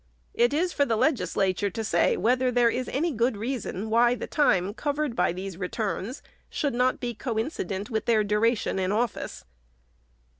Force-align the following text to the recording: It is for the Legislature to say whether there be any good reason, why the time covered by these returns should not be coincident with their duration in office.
It 0.33 0.51
is 0.51 0.73
for 0.73 0.83
the 0.83 0.95
Legislature 0.95 1.69
to 1.69 1.83
say 1.83 2.17
whether 2.17 2.49
there 2.49 2.71
be 2.71 2.91
any 2.91 3.11
good 3.11 3.37
reason, 3.37 3.87
why 3.91 4.15
the 4.15 4.25
time 4.25 4.73
covered 4.73 5.15
by 5.15 5.31
these 5.31 5.57
returns 5.57 6.23
should 6.49 6.73
not 6.73 6.99
be 6.99 7.13
coincident 7.13 7.91
with 7.91 8.05
their 8.05 8.23
duration 8.23 8.79
in 8.79 8.91
office. 8.91 9.45